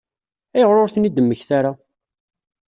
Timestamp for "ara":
1.57-1.71